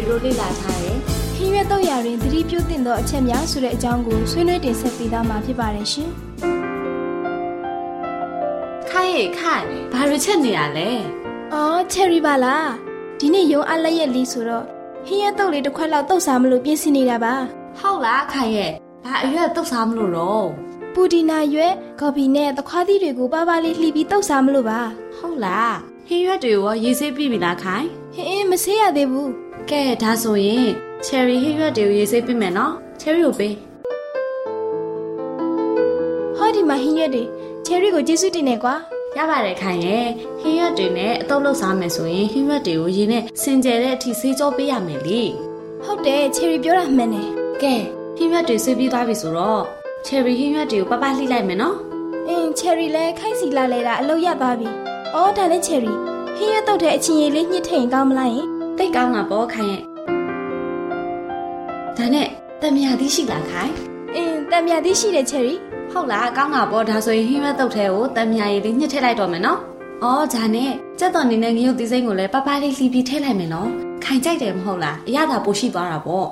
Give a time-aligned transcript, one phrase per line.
[0.00, 0.98] မချယ်ရီတို့လေ့လာထားတယ်
[1.36, 6.10] ခင်းရွက်တော့ရာတွင်သတိပြုသင့်သောအချက်များဆိုတဲ့အကြောင်းကိုဆွေးနွေးတင်ဆက်ပေးသွားမှာဖြစ်ပါတယ်ရှင်
[8.90, 10.90] ခိုင်ခိုင်ဘာလို့ချက်နေရလဲ
[11.54, 12.68] အော်ချယ်ရီပါလား
[13.18, 14.64] ဒီနေ့ရုံအလက်ရက်လေးဆိုတော့
[15.06, 17.34] ဟင်းရက်တုပ်လေးတစ်ခွက်လောက်တုပ်စားမလို့ပြင်ဆင်နေတာပါ
[17.78, 18.72] ဟုတ်လားခိုင်ရဲ့
[19.04, 20.46] ဘာအရွက်တုတ်စားမလို့တော့
[20.94, 24.80] ပူဒီနာရွက်ကော်ဖီနဲ့သခွားသီးတွေကိုပါပါလေးလှီပြီးတုတ်စားမလို့ပါ
[25.16, 25.74] ဟုတ်လား
[26.06, 30.68] ဟင်းရွက်တွေရောရေးဆေးပြီးပြီလားခိုင်ဟင်းမဆေးရသေးဘူး ကဲဒါဆိုရင်
[31.04, 33.54] ချယ်ရီဟင်းရွက်တွေကိုရေးဆေးပြီးမယ်နော်ချယ်ရီကိုပေး
[36.36, 37.24] ဟောဒီမှာဟင်းရွက်တွေ
[37.66, 38.74] ချယ်ရီကိုကျေးဇူးတင်နေကွာ
[39.16, 40.06] ရပါတယ်ခိုင်ရဲ့
[40.40, 45.22] ဟင်းရွက်တွေနဲ့အတုပ်လုပ်စားမယ်ဆိုရင်ဟင်းရွက်တွေကိုရေနဲ့စင်ကြယ်တဲ့အထိဆေးကြောပေးရမယ်လေ
[45.84, 47.28] ဟုတ်တယ်ချယ်ရီပြောတာမှန်တယ်
[47.62, 47.74] ကဲ
[48.16, 49.62] ဟင်းရွက်တွေဆွေးပြီးသွားပြီဆိုတော့
[50.06, 51.76] ချယ်ရီဟင်းရွက်တွေကိုပပလှိလိုက်မယ်နော်
[52.28, 54.68] အင်းချယ်ရီလည်းခိုက်စီလာလဲတာအလုပ်ရသွားပြီ
[55.14, 55.92] အော်ဒါနဲ့ချယ်ရီ
[56.36, 58.49] ဟင်းရွက်တုတ်တဲ့အချင်းရည်လေးညှစ်ထိန်ကောင်းမလားယင်
[58.80, 59.82] တိတ်ကောင်းတာပေါ့ခိုင်ရဲ့
[61.96, 62.28] ဒါနဲ့
[62.62, 63.72] တံမြာသီးရှိလားခိုင်
[64.14, 65.54] အင်းတံမြာသီးရှိတယ်ချယ်ရီ
[65.92, 69.58] ဟုတ်လားကောင်းတာပေါ့ဒါဆိုရင်ဟင်းရွက်တုတ်ထဲကိုတံမြာရည်လေးညှစ်ထည့်လိုက်တော့မယ်နော်
[70.02, 73.70] အော်ဒါနဲ့ကြက်တော်နေနဲ့ငရုတ်သီးစိမ့်ကိုလည်းပပလေးလှီပြီးထည့်လိုက်မယ်နော်
[74.04, 76.26] ခိုင်ကြိုက်တယ်မဟုတ်လားအရသာပိုရှိသွားတာပေါ့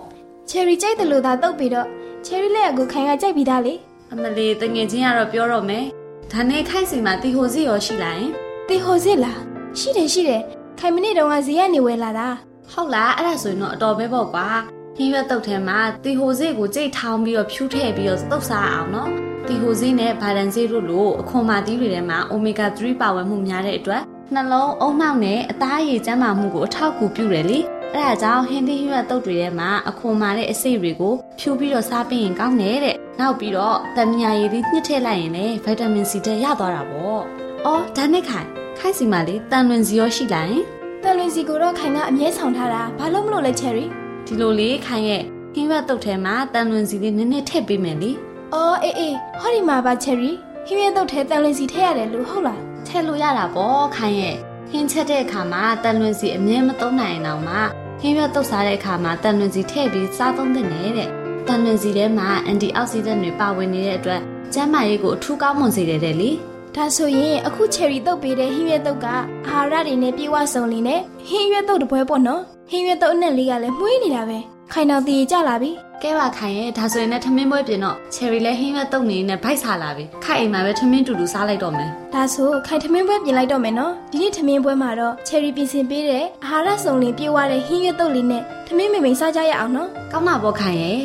[0.50, 1.86] ချယ်ရီကြိုက်တယ်လို့သာတုတ်ပြီးတော့
[2.26, 3.75] ချယ်ရီလက်အကူခိုင်ကကြိုက်ပြီးသားလေ
[4.12, 5.84] အမလီတငယ်ချင်းကတော့ပြောတော့မယ်
[6.32, 8.32] ဒါနဲ့ခိုင်စီမှာတီဟိုစီရောရှိလားယင်
[8.69, 9.41] တီဟိုစီလား
[9.78, 10.42] ရှိတယ်ရှိတယ်
[10.81, 12.28] ခိုင်မနေ့တုန်းကဇီးကနေဝယ်လာတာ
[12.72, 14.49] ဟုတ်လားအဲ့ဒါဆိုရင်တော့အတော်ပဲပေါ့ကွာ
[14.97, 19.11] ဟင်းရွက်တုတ်ထဲမှာတီဟိုစီကိုကြိတ်ထောင်းပြီးတော့ဖြူးထည့်ပြီးတော့တုတ်စားအောင်နော်
[19.47, 24.03] တီဟိုစီနဲ့ဗာဒန်စီတို့လိုအခွန်မာသီးတွေထဲမှာအိုမီဂါ3ပါဝင်မှုများတဲ့အတွက်
[24.34, 27.59] နှလုံးအုံနောက်နဲ့အသားရည်ကျန်းမာမှုကိုအထောက်အကူပြုတယ်လေ
[27.95, 37.22] အဲဒါကြောင့်ဟင်းသီးဟင်းရွက်တုပ်တွေထဲမှာအခွန်မာတဲ့အစိတ်တွေကိုဖြူပြီးတော့စားပင်ရင်ကောင်းတယ်တဲ့နောက်ပြီးတော့တမယာရည်သီးညှစ်ထည့်လိုက်ရင်လည်းဗီတာမင်စီတွေရသွားတာပေါ့
[37.66, 38.48] အော်ဒါနဲ့ခိုင်
[38.78, 40.65] ခိုင်စီမလေးတန်လွင်စီရောရှိလာရင်
[41.03, 43.84] တန်လွင်စီကိုတော့ခိုင်ကအမြဲဆောင်ထားတာဘာလို့မလို့လဲချယ်ရီ
[44.27, 45.22] ဒီလိုလေးခိုင်ရဲ့
[45.54, 48.10] ဟင်းရွက်တုပ်ထဲမှာတန်လွင်စီလေးနည်းနည်းထည့်ပေးမယ်လေ
[48.54, 50.33] အော်အေးအေးဟောဒီမှာပါချယ်ရီ
[50.66, 54.36] ဟင်းရွက်တုပ်ထဲတန်လွင်စီထည့်ရတယ်လို့ဟုတ်လားထည့်လို့ရတာပေါ့ခိုင်ရဲ့
[54.71, 57.57] ဟင်းချက်တဲ့အခါမှာတန်လွင်စီအမြဲမသုံးနိုင်အောင်တော့မှ
[58.01, 61.10] ဟင်းရွက်တုပ်စားတဲ့အခါမှာတန်လွင်စီထည့်ပြီးစားသုံးသင့်တယ်တဲ့
[61.47, 64.21] တန်လွင်စီထဲမှာအန်တီအောက်ဆီဒန့်တွေပါဝင်နေတဲ့အတွက်
[64.54, 66.30] ကျန်းမာရေးကိုအထူးကောင်းမွန်စေတယ်တဲ့လေ
[66.78, 69.07] ဒါဒါဆိုရင်အခုချယ်ရီတုတ်ပေးတဲ့ဟင်းရွက်တုတ်က
[69.48, 74.39] အာဟာရတွေနဲ့ပြည့်ဝစုံလင်တဲ့ဟင်းရွက်တုတ်တစ်ပွဲပေါ့နော်ဟင်းရွက်တုတ်အနက်လေးကလည်းမှုေးနေတာပဲ
[74.72, 75.71] ခိုင်တော်တည်ကြလာပြီ
[76.03, 91.01] ကဲပါခိုင်ရဲ့ဒါဆိုရင်လည်းထမင်းပွဲပြင်တော့ချယ်ရီလည်းဟင်းရွက်တုတ်နေနဲ့ဗိုက်စားလာပြီခိုင်အိမ်မှာပဲထမင်းတူတူစားလိုက်တော့မယ်ဒါဆိုခိုင်ထမင်းပွဲပြင်လိုက်တော့မယ်နော်ဒီနေ့ထမင်းပွဲမှာတော့ချယ်ရီပြင်ဆင်ပေးတဲ့အာဟာရစုံလင်ပြည့်ဝတဲ့ဟင်းရွက်တုတ်လေးနဲ့ထမင်းမိမိစားကြရအောင်နော်ကောင်းပါပေါ့ခိုင်ရဲ့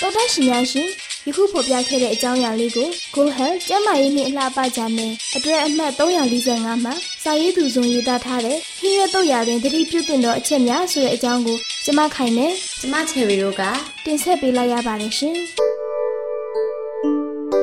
[0.00, 0.90] တော်တရှင်များရှင်
[1.28, 13.62] ယခုဖော်ပြခဲ့တဲ့အကြောင်းအရာလေးကို Go Health ကျန်းမာရေးနှင့်အလှပကြမယ်အတွက်အမှတ်345မှာစာရေးသူဇုံရေးသားထားတဲ့ဟင်းရွက်တုတ်ရာတွင်တတိပြုတင်သောအချက်များဆိုတဲ့အကြောင်းကိုကျမခိုင်နဲ့ကျမချယ်ရီတို့က
[14.04, 15.36] တင်ဆက်ပေးလိုက်ရပါတယ်ရှင်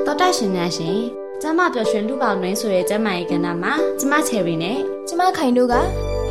[0.06, 0.98] တော်တရှင်များရှင်
[1.42, 4.77] ကျမပျော်ရွှင်လူပေါင်းတွင်ဆိုတဲ့ကျမရဲ့ကဏ္ဍမှာကျမချယ်ရီနဲ့
[5.07, 5.75] ကျမခိုင်တို့က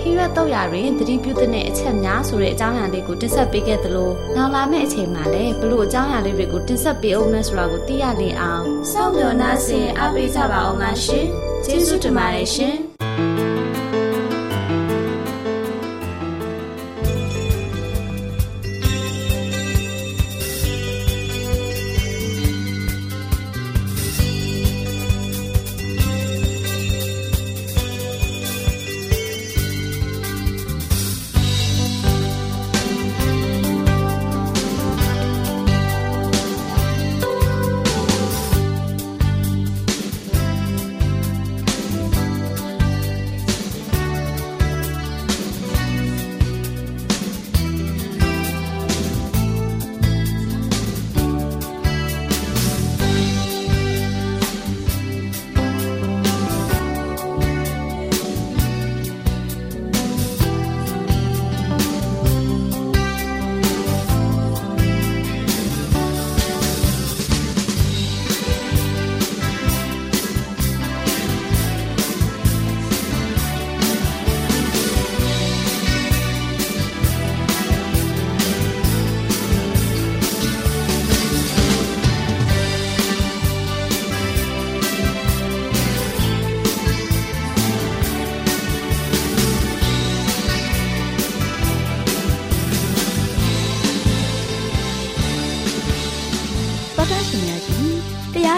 [0.03, 11.27] ဟင်းရွက်တုတ်ရာတွင်သတိပြုတဲ့အချက်များဆိုတဲ့အကြောင်းအရာလေးကိုတင်ဆက်ပေးခဲ့သလိုနောက်လာမယ့်အချိန်မှာလည်းဘလို့အကြောင်းအရာလေးတွေကိုတင်ဆက်ပေးအောင်လဲဆိုတာကိုသိရနေအောင်စောင့်မျှော်နှားဆင်အားပေးကြပါအောင်ပါရှင်
[11.65, 12.75] ကျေးဇူးတင်ပါတယ်ရှင်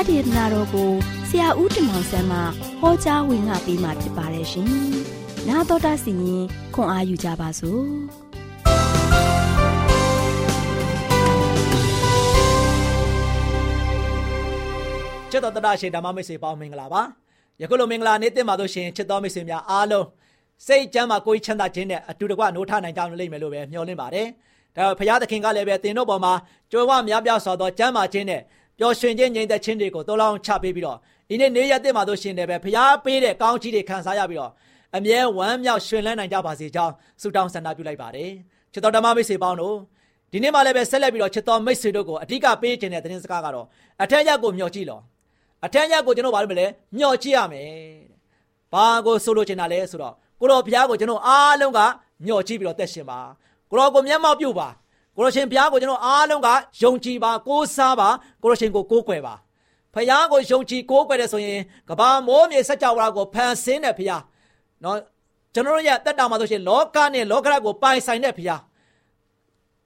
[0.08, 0.90] တရားဒေသနာတော်ကို
[1.28, 2.38] ဆရာဦးတင်မောင်ဆန်းမှ
[2.80, 4.68] ဟောကြားဝင်ငါပေးมาဖြစ်ပါတယ်ရှင်။
[5.48, 7.84] နာတော်တာစီရင်ခွန်အားယူကြပါစို့။
[15.30, 17.02] ချစ်တော်တရရှင်ဓမ္မမိတ်ဆွေပေါင်းမင်္ဂလာပါ
[17.60, 20.06] ယခုလိုမင်္ဂလာနေ့တင်ပါလို့ရှင်ချစ်တော်မိတ်ဆွေများအားလုံး
[20.66, 24.26] စိတ်ချမ်းသာကိုယ်ချမ်းသာခြင်းနဲ့အတူတကွနိုးထနိုင်ကြလိမ့်မယ်လို့ပဲမျှော်လင့်ပါတယ်
[24.76, 26.32] ဒါဘုရားသခင်ကလည်းပဲတင်တို့ပေါ်မှာ
[26.72, 28.40] ကြွယ်ဝများပြားစွာသောချမ်းသာခြင်းနဲ့
[28.78, 30.98] ပျော်ရွှင်ခြင်းငြိမ်သက်ခြင်းတွေကိုတိုးလောင်းချပေးပြီးတော့
[31.28, 34.52] ဒီနေ့နေ့ရက်တင်ပါလို့ရှင်လည်းပဲဘုရားပေးတဲ့ကောင်းချီးတွေခံစားရပြီးတော့
[34.96, 38.30] အမြဲဝမ်းမြောက်ရွှင်လန်းနိုင်ကြပါစေကြောင်းဆုတောင်းဆန္ဒပြုလိုက်ပါတယ်
[38.72, 39.76] ချစ်တော်ဓမ္မမိတ်ဆွေပေါင်းတို့
[40.32, 43.66] ဒီနေ့မှလည်းပဲဆက်လက်ပြီးတော့ချစ်တော်မိတ်ဆွေတို့ကိုအဓိကပေးခြင်းတဲ့သတင်းစကားကတော့
[44.02, 45.00] အထက်ရက်ကိုမျှော်ကြည့်လော
[45.64, 46.66] အထက်ရက်ကိုကျွန်တော်ဗာလို့မလဲ
[46.96, 47.78] မျှော်ကြည့်ရမယ်တဲ့။
[48.72, 51.80] ဘာကိုဆိုလိုချင်တာလဲဆိုတော့ကိုတော်ဘုရားကိုကျွန်တော်အားလုံးက
[52.24, 53.20] မျှော်ကြည့်ပြီးတော့တက်ရှင်ပါ။
[53.70, 54.68] ကိုတော်ကိုမျက်မှောက်ပြုပါ။
[55.16, 56.48] ကိုတော်ရှင်ဘုရားကိုကျွန်တော်အားလုံးက
[56.82, 58.08] ယုံကြည်ပါကိုးစားပါ
[58.42, 59.34] ကိုတော်ရှင်ကိုကိုးကွယ်ပါ။
[59.94, 64.22] ဘုရားကိုယုံကြည်ကိုးကွယ်တယ်ဆိုရင်ကဘာမိုးမြေစัจ java ကိုဖန်ဆင်းတဲ့ဘုရား
[64.84, 64.98] နော်
[65.54, 68.62] ကျွန်တော်တို့ရဲ့တက်တာမှာဆိုရှင်လောကနဲ့လောကရကိုပိုင်ဆိုင်တဲ့ဘုရား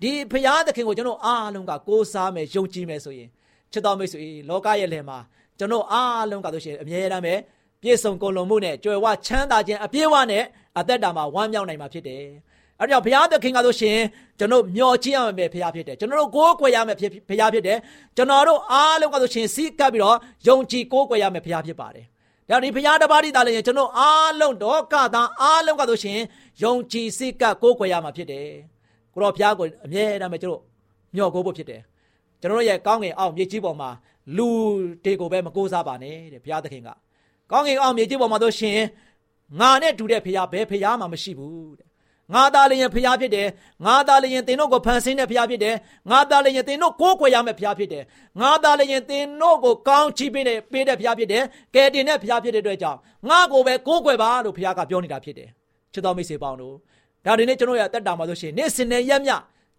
[0.02, 3.28] ဒီဘုရားသခင်ကိုကျွန်တော်အားလုံးကကိုးစားမယ်ယုံကြည်မယ်ဆိုရင်
[3.72, 5.18] ချစ်တော်မိတ်ဆွေလောကရဲ့လယ်မှာ
[5.58, 7.34] ကျွန်တော်အားလုံးကဆိုရှင်အမြဲတမ်းပဲ
[7.82, 10.44] ပြည့်စုံကုန်လုံးမှုနဲ့ကြွယ်ဝချမ်းသာခြင်းအပြည့်အဝနဲ့
[10.78, 12.24] အသက်တာမှာဝမ်းမြောက်နိုင်မှာဖြစ်တယ်။
[12.80, 13.98] အဲဒါကြောင့်ဘုရားသခင်ကဆိုရှင်
[14.38, 16.96] ကျွန်တော်မျှော်ကြည့်ရမယ်ဘုရားဖြစ်တယ်။ကျွန်တော်တို့ကိုးကွယ်ရမယ်
[17.28, 17.78] ဘုရားဖြစ်တယ်။
[18.16, 20.16] ကျွန်တော်တို့အားလုံးကဆိုရှင်စီးကပ်ပြီးတော့
[20.48, 22.04] ယုံကြည်ကိုးကွယ်ရမယ်ဘုရားဖြစ်ပါတယ်။
[22.48, 26.18] ဒါဒီဘုရားတပါးတိသားလည်းကျွန်တော်အားလုံးတော့ကသားအားလုံးကဆိုရှင်
[26.62, 28.46] ယုံကြည်စိတ်ကပ်ကိုးကွယ်ရမှာဖြစ်တယ်။
[29.12, 30.62] ကိုတော့ဘုရားကိုအမြဲတမ်းပဲကျွန်တော်
[31.14, 31.80] မျှော်ကိုးဖို့ဖြစ်တယ်။
[32.40, 33.90] ကျွန်တော်ရဲ့ကောင်းငင်အောင်မြေကြီးပေါ်မှာ
[34.36, 34.46] လူ
[35.04, 36.88] တွေကိုပဲမကိုးစားပါနဲ့တဲ့ဘုရားသခင်က
[37.50, 38.78] ကောင်းငင်အောင်မြေကြီးပေါ်မှာတို့ရှင်
[39.60, 41.87] ငါနဲ့တူတဲ့ဘုရားဘယ်ဘုရားမှမရှိဘူးတဲ့
[42.34, 43.48] ငါသားလည်းရင်ဘုရားဖြစ်တယ်
[43.86, 45.74] ငါသားလည်းရင်သင်တို့ကိုဖန်ဆင်းတဲ့ဘုရားဖြစ်တယ်
[46.10, 48.04] ငါသားလည်းရင်သင်တို့ကိုးကွယ်ရမယ့်ဘုရားဖြစ်တယ်
[48.40, 51.44] ငါသားလည်းရင်သင်တို့ကိုကောင်းချီးပေးတဲ့ပေးတဲ့ဘုရားဖြစ်တယ်
[51.74, 55.48] ကယ်တင်တဲ့ဘုရားဖြစ်တဲ့အတွက်ကြောင့်ငါကိုပဲကိုးကွယ်ပါလို့ဘုရားကပြောနေတာဖြစ်တယ်
[55.92, 56.74] ချစ်တော်မိတ်ဆွေပေါင်းတို့
[57.24, 59.32] ဒါဒီနေ့ကျွန်တော်ရအသက်တာမှာဆိုရှင်နေ့စဉ်နဲ့ရက်မြ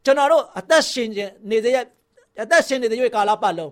[0.06, 1.08] ကျွန်တော်တို့အသက်ရှင်
[1.50, 1.78] နေစေရ
[2.44, 3.72] အသက်ရှင်နေတဲ့ရွေးကာလပတ်လုံး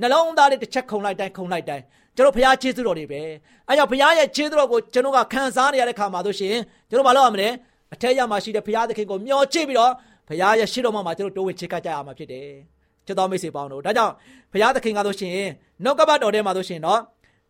[0.00, 1.84] နှလုံးသားလေးတစ်ချက်ခုန်လိုက်တိုင်းခုန်လိုက်တိုင်း
[2.16, 3.20] ကျွန်တော်ဘုရားကျေးဇူးတော်တွေပဲ
[3.68, 6.56] အဲကြောင့်ဘုရားရဲ့ကျေးဇူးတော်ကိုကျွန်တော်ကခံစားနေရတဲ့ခါမှာဆိုရှင်
[6.88, 7.48] ကျွန်တော်မလုပ်ရမလဲ
[7.94, 9.92] အထက်ရမှာရှိတဲ့ဘုရားသခင်ကိုမျှော်ကြည့်ပြီးတော့
[10.28, 12.48] ဘုရားရဲ့ရှေ့တော်မှာကျွန်တော်တိုးဝင်ချစ်ကပ်ကြရမှာဖြစ်တယ်
[13.06, 14.12] ချစ်တော်မိတ်ဆွေပေါင်းတို့ဒါကြောင့်
[14.52, 15.32] ဘုရားသခင်ကဆိုရှင်
[15.84, 17.00] နှုတ်ကပတ်တော်ထဲမှာဆိုရှင်တော့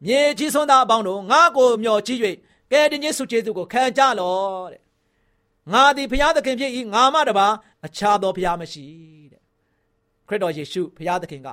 [0.07, 2.21] မြေကြီးစွန်းသားအပေါင်းတို့ငါ့ကိုမျှော်ကြည့်၍
[2.73, 4.37] ကဲတင်ချင်းစုကျေးဇူးကိုခံကြလော
[4.73, 4.81] တဲ့
[5.73, 7.47] ငါသည်ဘုရားသခင်ဖြစ်၏ငါမှတပါ
[7.87, 8.85] အခြားသောဘုရားမရှိ
[9.33, 9.41] တဲ့
[10.29, 11.49] ခရစ်တော်ယေရှုဘုရားသခင်က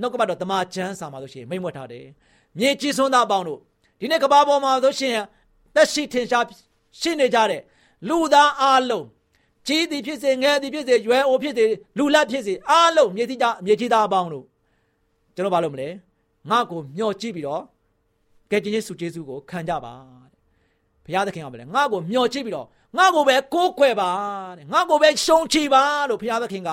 [0.00, 2.06] နှုတ်ကပတ်တော်တမန်ကျမ်းစာမှာဆိုရှင်မိန့်မွက်ထားတယ်
[2.58, 3.60] မြေကြီးစွန်းသားအပေါင်းတို့
[4.00, 5.16] ဒီနေ့ကဘာပေါ်မှာဆိုရှင်
[5.74, 6.44] သက်ရှိထင်ရှား
[7.00, 7.62] ရှိနေကြတဲ့
[8.08, 9.06] လူသားအလုံး
[9.66, 11.66] ကြီးသည်ဖြစ်စေငယ်သည်ဖြစ်စေရွယ်အိုဖြစ်စေ
[11.98, 14.44] လူလတ်ဖြစ်စေအားလုံးမြေကြီးသားမြေကြီးသားအပေါင်းတို့
[15.34, 15.88] ကျွန်တော်ဘာလို့မလဲ
[16.50, 17.62] ငါ့ကိုမျှော်ကြည့်ပြီးတော့
[18.50, 19.92] ကဲတင်ယေရှုကျေးဇူးကိုခံကြပါ
[20.32, 20.40] တဲ့
[21.04, 22.66] ဘုရားသခင်ကမလဲငါ့ကိုမျှော်ကြည့်ပြီးတော့
[22.98, 24.10] ငါ့ကိုပဲကိုးကွယ်ပါ
[24.58, 26.70] တဲ့ငါ့ကိုပဲရှုံချပါလို့ဘုရားသခင်က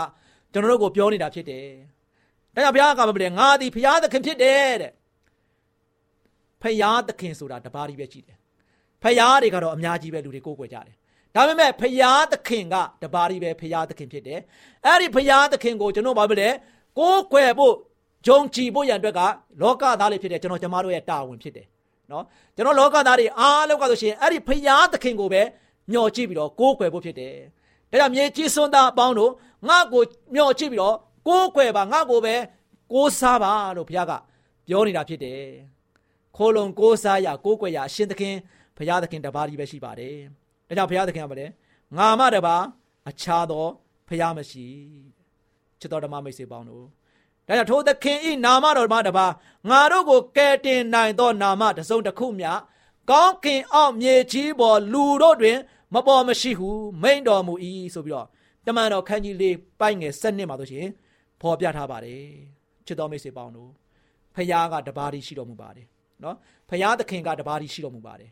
[0.54, 1.66] ကျွန်တော်တို့ကိုပြောနေတာဖြစ်တယ်
[2.54, 4.92] ဒါကြောင့်ဘုရားကမလဲငါသည်ဘုရားသခင်ဖြစ်တယ်တဲ့
[6.62, 8.38] ဖယားသခင်ဆိုတာတပါးကြီးပဲရှိတယ်
[9.04, 10.96] ဖယားတွေကတော့အများကြီးပဲလူတွေကိုးကွယ်ကြတယ်
[11.36, 14.40] ဒါပေမဲ့ဖယားသခင်ကတပါးကြီးပဲဖယားသခင်ဖြစ်တယ်
[14.86, 16.50] အဲ့ဒီဖယားသခင်ကိုကျွန်တော်ဘာဖြစ်လဲ
[17.00, 17.74] ကိုးကွယ်ဖို့
[18.28, 19.22] ဂျုံကြည်ဖို့ရန်အတွက်က
[19.62, 21.66] လောကသားလေးဖြစ်တယ်ကျွန်တော်ကျမတို့ရဲ့တာဝန်ဖြစ်တယ်
[22.12, 22.24] နော်
[22.56, 25.42] ကျွန်တော်လောကသားတွေအားလောက်ကဆိုရှင်အဲ့ဒီဖယားသခင်ကိုပဲ
[25.92, 27.36] မျှော်ကြည့်ပြီးတော့ကိုးကွယ်ဖို့ဖြစ်တယ်
[27.92, 29.32] ဒါကြောင့်မြေကြီးစွန်းသားအပေါင်းတို့
[29.70, 30.96] ငါ့ကိုမျှော်ကြည့်ပြီးတော့
[31.28, 32.36] ကိုးကွယ်ပါငါ့ကိုပဲ
[32.94, 34.14] ကိုးစားပါလို့ဘုရားက
[34.68, 35.42] ပြောနေတာဖြစ်တယ်
[36.38, 38.36] ခိုးလုံကိုးစားရကိုးကွယ်ရအရှင်သခင်
[38.78, 40.43] ဘုရားသခင်တပါးကြီးပဲရှိပါတယ်
[40.74, 41.52] ဒါကြောင့်ဘုရားသခင်ကလည်း
[41.98, 42.56] ငါမှတပါ
[43.10, 43.66] အခြားသော
[44.08, 44.66] ဘုရားမရှိ
[45.80, 46.86] ချစ်တော်ဓမ္မမိတ်ဆွေပေါင်းတို့
[47.48, 49.28] ဒါကြောင့်ထိုသခင်ဤနာမတော်မှတပါ
[49.70, 52.52] ငါတို့ကိုကယ်တင်နိုင်သောနာမတစ်စုံတစ်ခုမျှ
[53.10, 55.58] ကောင်းကင်အောက်မြေကြီးပေါ်လူတို့တွင်
[55.94, 56.70] မပေါ်မရှိဟု
[57.04, 57.54] မိန်တော်မူ၏
[57.94, 58.28] ဆိုပြီးတော့
[58.66, 60.88] တမန်တော်ခန်းကြီးလေးပိုက်ငယ်7နှစ်မှာဆိုရှင်
[61.42, 62.24] ဖော်ပြထားပါတယ်
[62.86, 63.72] ချစ်တော်မိတ်ဆွေပေါင်းတို့
[64.36, 65.88] ဖခင်ကတပါးတည်းရှိတော်မူပါတယ်
[66.24, 66.36] နော်
[66.70, 68.30] ဖခင်သခင်ကတပါးတည်းရှိတော်မူပါတယ်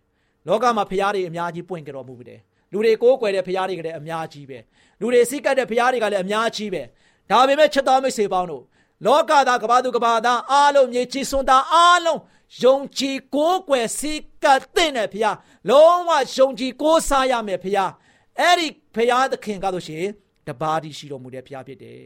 [0.47, 2.39] လောကမှာဖရားတွေအများကြီးပွင့်ကြတော်မူပြီတယ်
[2.71, 4.59] လူတွေကိုးကွယ်တဲ့ဖရားတွေကလည်းအများကြီးပဲ
[4.99, 6.83] လူတွေစိတ်ကပ်တဲ့ဖရားတွေကလည်းအများကြီးပဲ
[7.31, 8.63] ဒါပေမဲ့ချက်တော်မိတ်ဆွေပေါင်းတို့
[9.05, 12.19] လောကသားကဘာသူကဘာသားအားလုံးမြေကြီးစွန်းသားအားလုံး
[12.63, 15.37] ယုံကြည်ကိုးကွယ်စိတ်ကပ်တဲ့ဖရား
[15.69, 17.91] လုံးဝယုံကြည်ကိုးစားရမယ်ဖရား
[18.39, 20.05] အဲ့ဒီဖရားသခင်ကဆိုရှင်
[20.47, 22.01] တပါးတည်းရှိတော်မူတဲ့ဖရားဖြစ်တယ်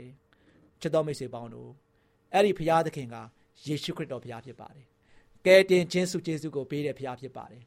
[0.82, 1.70] ချက်တော်မိတ်ဆွေပေါင်းတို့
[2.34, 3.16] အဲ့ဒီဖရားသခင်က
[3.68, 4.88] ယေရှုခရစ်တော်ဖရားဖြစ်ပါတယ်
[5.46, 7.64] ကယ်တင်ခြင်းစုကျေးဇူးကိုပေးတဲ့ဖရားဖြစ်ပါတယ်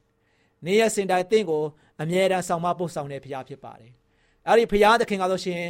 [0.67, 1.63] နေရစင်တိုင်းတင့်ကို
[2.01, 3.93] အမြဲတမ်းဆောင်မပို့ဆောင်တဲ့ဖရားဖြစ်ပါတယ်။
[4.49, 5.63] အဲဒီဖရားသခင်ကဆိုရှင်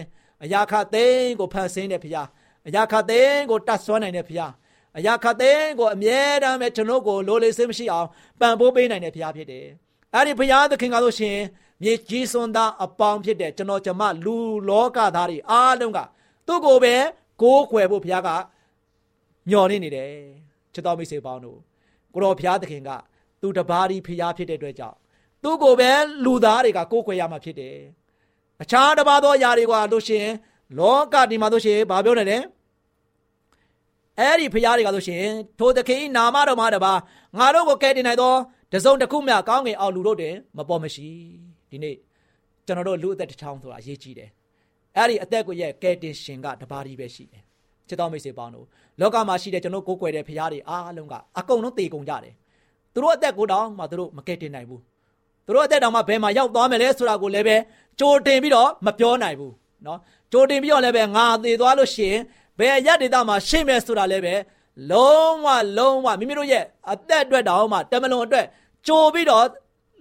[0.44, 2.28] အရာခသိန်းကိုဖန်ဆင်းတဲ့ဖရား
[2.66, 4.52] အရာခသိန်းကိုတတ်ဆွမ်းနိုင်တဲ့ဖရား
[4.98, 8.08] အရာခသိန်းကိုအမြဲတမ်းပဲကျွန်တော်ကိုလိုလေစင်းမရှိအောင်
[8.40, 9.66] ပံ့ပိုးပေးနိုင်တဲ့ဖရားဖြစ်တယ်။
[10.14, 11.38] အဲဒီဖရားသခင်ကဆိုရှင်
[11.82, 14.36] မြေကြီးစွန်းသားအပေါင်းဖြစ်တဲ့ကျွန်တော်ကျမလူ
[14.68, 15.98] လောကသားတွေအားလုံးက
[16.46, 16.94] သူ့ကိုပဲ
[17.42, 18.28] ကိုးကွယ်ဖို့ဘုရားက
[19.50, 20.10] ညှော်နေနေတယ်
[20.72, 21.58] ချစ်တော်မိတ်ဆွေပေါင်းတို့
[22.12, 22.90] ကိုတော်ဘုရားသခင်က
[23.40, 24.96] သူတပါးဒီဖျားဖြစ်တဲ့အတွက်ကြောင့်
[25.42, 25.90] သူ့ကိုပဲ
[26.24, 27.76] လူသားတွေကကိုးကွယ်ရမှာဖြစ်တယ်။
[28.62, 30.26] အခြားတပါးသောအရာတွေကလို့ရှင်
[30.78, 32.38] လောကဒီမှာလို့ရှင်ဘာပြောနေလဲ။
[34.18, 35.24] အဲ့ဒီဖျားတွေကလို့ရှင်
[35.58, 36.98] ထိုသခင်နာမတော်မှာတပါး
[37.38, 38.34] ငါတို့ကိုကယ်တင်နိုင်သော
[38.72, 41.08] တစုံတစ်ခုမျှကောင်းငင်အောင်လူတို့တွင်မပေါ်မရှိ
[41.70, 41.96] ဒီနေ့
[42.66, 44.30] ကျွန်တော်တို့လူအသက်တစ်ချောင်းဆိုတာအရေးကြီးတယ်။
[44.96, 47.42] အဲ့ဒီအသက်ကိုရဲ့ကယ်တင်ရှင်ကတပါးဒီပဲရှိတယ်။
[47.88, 48.66] ချစ်တော်မိတ်ဆွေပေါင်းတို့
[49.00, 52.34] လောကမှာရှိတဲ့ကျွန်တော်ကိုးကွယ်တဲ့ဖျားတွေအားလုံးကအကုန်လုံးတည်ကုန်ကြတယ်။
[52.98, 54.80] သူတို့အသက်ကိုတောင်မှသူတို့မကယ်တင်နိုင်ဘူး
[55.46, 57.56] သူတို့အသက်တောင်မှဘယ်မှာရောက်သွားမယ်လဲဆိုတာကိုလည်းပဲ
[57.98, 59.52] ကြိုတင်ပြီးတော့မပြောနိုင်ဘူး
[59.86, 59.98] နော်
[60.32, 62.22] ကြိုတင်ပြီးတော့လည်းပဲငါသေသွားလို့ရှိရင်
[62.58, 64.34] ဘယ်ရဒေတာမှာရှိမယ်ဆိုတာလည်းပဲ
[64.90, 65.46] လုံးဝ
[65.78, 68.46] လုံးဝမိမိတို့ရဲ့အသက်အတွက်တောင်မှတမလွန်အတွက်
[68.86, 69.44] ကြိုပြီးတော့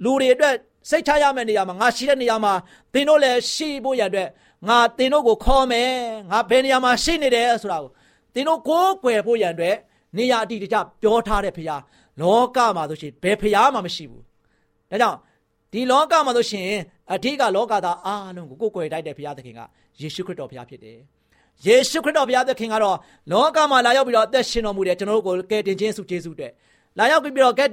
[0.03, 0.53] လူတွေအတွက်
[0.89, 2.53] စိတ်ချရမယ့်နေရာမှာငါရှိတဲ့နေရာမှာ
[2.93, 4.27] သင်တို့လည်းရှိဖို့ရတဲ့
[4.67, 5.91] ငါသင်တို့ကိုခေါ်မယ်
[6.31, 7.91] ငါဘယ်နေရာမှာရှိနေတယ်ဆိုတာကို
[8.33, 9.75] သင်တို့ကိုးကွယ်ဖို့ရတဲ့
[10.17, 11.81] နေရာအတိအကျပြောထားတဲ့ဖခင်
[12.21, 14.23] လောကမှာဆိုရှင်ဘယ်ဖျားမှမရှိဘူး
[14.91, 15.17] ဒါကြောင့်
[15.73, 16.67] ဒီလောကမှာဆိုရှင်
[17.13, 19.61] အဓိကလောကသားအားလုံးကိုကိုယ်ကိုယ်တိုက်တဲ့ဘုရားသခင်က
[20.01, 20.97] ယေရှုခရစ်တော်ဘုရားဖြစ်တယ်
[21.65, 22.97] ယေရှုခရစ်တော်ဘုရားသခင်ကတော့
[23.31, 26.53] လောကမှာလာရောက်ပြီးတော့အသက်ရှင်တော်မူတယ်ကျွန်တော်တို့ကိုကယ်တင်ခြင်းဆုကျေးဇူးအတွက်
[26.99, 27.69] လာရောက်ပြီးတော့ကယ်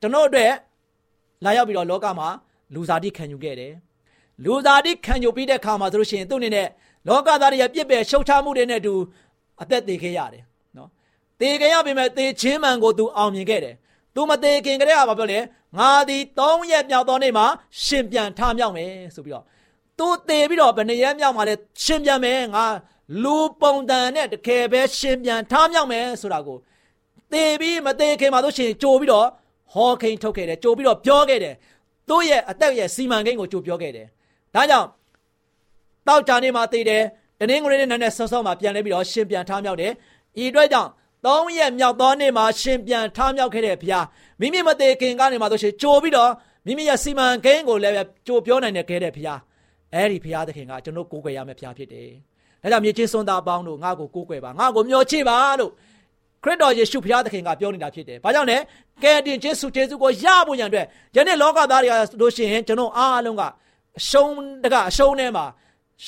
[0.00, 0.52] ကျွန်တော်တို့အတွက်
[1.44, 2.28] လာရောက်ပြီးတော့လောကမှာ
[2.74, 3.72] လူစားတိခံယူခဲ့တယ်
[4.44, 6.68] လူစားတိခံယူပြီးတဲ့အခါမှာဆိုလို့ရှိရင်သူ့အနေနဲ့
[7.08, 8.94] လောကသားတွေရဲ့ပြစ်ပယ်ရှုတ်ချမှုတွေနဲ့အတူ
[9.62, 10.42] အသက်သေခဲ့ရတယ်
[11.40, 13.74] သေခင်ရပြီမဲ့သေချင်းမှန်ကိုသူအောင်မြင်ခဲ့တယ်။
[14.14, 15.38] तू မသေခင်ကတည်းကဘာပြောလဲ။
[15.78, 17.46] ငါသည်၃ရက်မြောက်သောနေ့မှာ
[17.84, 19.44] ရှင်ပြန်ထမြောက်မယ်ဆိုပြီးတော့
[19.98, 21.54] तू သေပြီးတော့ဘယ်နှစ်ရက်မြောက်မှာလဲ
[21.84, 22.64] ရှင်ပြန်မယ်ငါ
[23.22, 26.58] လူပုံတန်နဲ့တကယ်ပဲရှင်ပြန်ထမြောက်မယ်ဆိုတာကို
[27.32, 29.26] သေပြီးမသေခင်မှာတို့ရှင်ကြိုပြီးတော့
[29.72, 31.54] ဟောခိန်ထုတ်ခဲ့တယ်ကြိုပြီးတော့ပြောခဲ့တယ်။
[32.08, 34.06] သူ့ရဲ့အသက်ရဲ့စီမံကိန်းကိုကြိုပြောခဲ့တယ်။
[34.54, 34.88] ဒါကြောင့်
[36.06, 37.02] တောက်ကြနေမှာသေတယ်
[37.40, 39.92] တနင်္ဂနွေနေ့နဲ့ဆော့ဆော့မှာပြန်လဲပြီးတော့ရှင်ပြန်ထမြောက်တယ်။
[40.42, 40.90] ဤအတွက်ကြောင့်
[41.26, 44.06] သုံးရက်မြောက်သောနေ့မှာရှင်ပြန်ထမြောက်ခဲ့တဲ့ဘုရား
[44.40, 46.30] မိမိမသေးခင်ကနေမှဆိုရှင်ကြိုပြီးတော့
[46.66, 47.94] မိမိရဲ့စီမံကိန်းကိုလည်း
[48.26, 49.40] ကြိုပြောနိုင်တဲ့ခဲတဲ့ဘုရား
[49.94, 52.08] အဲ့ဒီဘုရားသခင်ကကျွန်တော်ကိုးကွယ်ရမယ့်ဘုရားဖြစ်တယ်
[52.62, 55.72] ဒါကြောင့်မြေချင်းစွန်းသားအပေါင်းတို့ငါ့ကိုကိုးကွယ်ပါငါ့ကိုမျှော်ချပါလို့
[56.44, 58.56] ခရစ်တော်ယေရှုဘုရားသခင်ကပြောနေတာဖြစ်တယ်။ဘာကြောင့်လဲ။
[59.02, 60.86] ကယ်တင်ခြင်းစုကျေးဇူးကိုရဖို့ရန်အတွက်
[61.16, 63.42] ယနေ့လောကသားတွေကလို့ရှိရင်ကျွန်တော်အားလုံးက
[63.98, 64.32] အရှုံး
[64.64, 65.44] တကအရှုံးထဲမှာ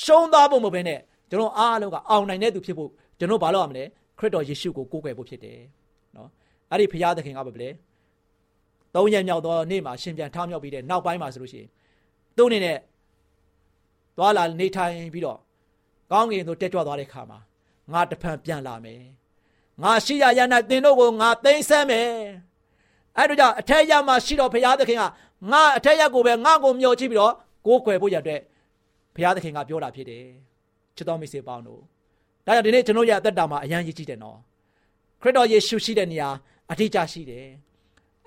[0.02, 0.98] ရှုံးသွားဖို့မဟုတ်ဘဲနဲ့
[1.30, 3.88] ကျွန်တော်အားလုံးကအောင်နိုင်တဲ့သူဖြစ်ဖို့ကျွန်တော်ဘာလို့ရမလဲခ
[4.22, 5.58] ရစ်တော်ယေရှုကိုကိုးကွယ်ဖို့ဖြစ်တယ်။
[6.16, 6.28] နော်။
[6.70, 7.70] အဲ့ဒီဘုရားသခင်ကဘာလဲ။
[8.94, 11.68] သုံးရက်မြောက်သောနေ့မှာရှင်ပြန်ထမြောက်ပြီးတဲ့နောက်ပိုင်းမှာဆိုလို့ရှိရင်
[12.36, 12.78] သူ့အနေနဲ့
[14.16, 15.38] သွားလာနေထိုင်ပြီးတော့
[16.10, 17.38] ကောင်းကင်သို့တက်ကြွသွားတဲ့ခါမှာ
[17.92, 19.02] ငါတဖန်ပြန်လာမယ်
[19.82, 22.08] ငါရှိရရ၌သင်တို့ကိုငါသိမ်းဆမ်းမယ်
[23.16, 25.02] အဲ့တို့ကြောင့်အထက်ရမှာရှိတော်ဘုရားသခင်က
[25.52, 27.34] ငါအထက်ရကိုပဲငါကိုမျှော်ကြည့်ပြီးတော့
[27.66, 28.40] ကိုးကွယ်ဖို့ရတဲ့
[29.14, 30.24] ဘုရားသခင်ကပြောတာဖြစ်တယ်
[30.96, 31.82] ချစ်တော်မိတ်ဆွေပေါင်းတို့
[32.45, 34.37] ဒါကြောင့်ဒီနေ့ကျွန်တော်ရဲ့အသက်တာမှာအရန်ရည်ကြည့်တယ်နော်
[35.21, 36.29] ခရစ်တော်ယေရှုရှိတဲ့နေရာ
[36.71, 37.45] အထီးကျရှိတယ်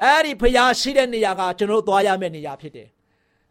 [0.03, 2.89] အဲ့ဒီဘုရားရှိတဲ့နေရာကကျွန်တော်သွားရမယ့်နေရာဖြစ်တယ်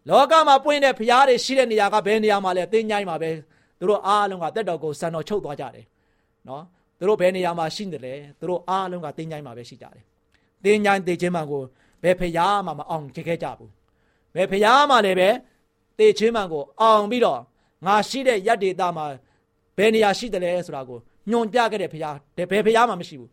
[0.10, 3.32] လောကမှာပွင့်တဲ့ဘုရားတွေရှိတဲ့နေရာကဘယ်နေရာမှာလဲတင်းញိုင်းမှာပဲ
[3.80, 5.86] သူတို့အားလုံးကတက်တော်ကိုစံတော်ချုပ်သွားကြတယ်
[6.48, 6.64] နော်
[6.98, 10.04] သူတို့ဘယ်နေရာမှာရှိနေတယ်သူတို့အားလုံးကတင်းញိုင်းမှာပဲရှိကြတယ်
[10.64, 11.64] တင်းញိုင်းတေခြင်းမှန်ကို
[12.04, 13.72] ဘယ်ဖျားမှမအောင်ကြခဲ့ကြဘူး
[14.36, 15.30] ဘယ်ဖျားမှလည်းပဲ
[16.00, 17.40] တေခြင်းမှန်ကိုအောင်ပြီးတော့
[17.86, 19.06] ငါရှိတဲ့ရက်ဒေတာမှာ
[19.77, 20.99] ဘယ်နေရာရှိတယ်လဲဆိုတာကို
[21.31, 23.31] ညွန်ပြခဲ့တဲ့ဖျားဘယ်ဖျားမှမရှိဘူး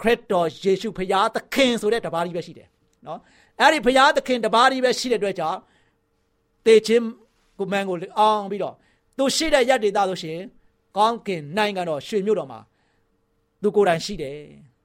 [0.00, 2.68] ခရစ်တော်ယေရှုဖျားသခင်ဆိုတဲ့တပါးကြီးပဲရှိတယ်
[3.06, 3.18] နော်
[3.60, 5.58] အဲ့ဒီဖျားသခင်တပါးကြီးပဲရှိတဲ့အတွက်ကြောင့်
[6.66, 7.04] တေခြင်း
[7.58, 8.74] ကိုမန်ကိုအောင်ပြီးတော့
[9.16, 10.38] သူရှိတဲ့ရက်ဒေတာဆိုရှင်
[10.96, 12.60] ကောင်းကင်နိုင်ငံတော်ရွှေမြို့တော်မှာ
[13.62, 14.36] သူကိုယ်တိုင်ရှိတယ်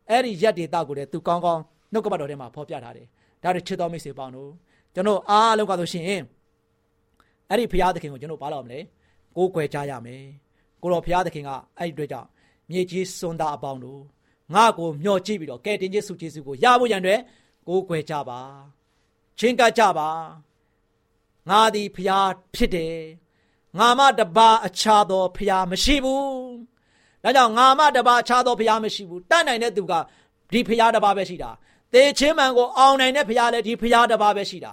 [0.09, 1.61] အဲ့ဒီရက်ဒေတာကိုလည်းသူကောင်းကောင်း
[1.93, 3.07] နှုတ်ကပတ်တော်ထဲမှာဖော်ပြထားတယ်
[3.43, 4.49] ဒါတွေချစ်တော်မိတ်ဆွေပေါင်းတို့
[4.95, 6.05] ကျွန်တော်အားလုံးကဆိုရှင်
[7.49, 8.79] အဲ့ဒီဘုရားသခင်ကိုကျွန်တော်ဘာလို့မလဲ
[9.35, 10.23] ကိုးကွယ်ကြရမယ်
[10.81, 12.27] ကိုတော်ဘုရားသခင်ကအဲ့ဒီအတွက်ကြောင့်
[12.69, 14.01] မြေကြီးစွန်သားအပေါင်းတို့
[14.53, 17.21] ငါ့ကိုမျှော်ကြည့်ပြီးတော့ကဲတင်ခြင်းစုကျေးဇူးကိုရဖို့ရန်အတွက်
[17.67, 18.39] ကိုးကွယ်ကြပါ
[19.39, 20.09] ချင်းကပ်ကြပါ
[21.49, 22.97] ငါသည်ဘုရားဖြစ်တယ်
[23.77, 26.31] ငါမတပါအခြားသောဘုရားမရှိဘူး
[27.23, 29.93] ဒါကြောင့်ငါမတပါအခြားသောဘုရားမရှိဘူးတတ်နိုင်တဲ့သူက
[30.51, 31.51] ဒီဘုရားတပါပဲရှိတာ
[31.93, 34.71] သေချင်းမှန်ကိုအောင်နိုင်တဲ့ဘုရားလည်းဒီဘုရားတပါပဲရှိတာ